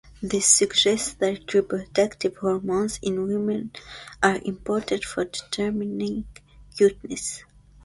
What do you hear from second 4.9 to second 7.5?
for determining cuteness.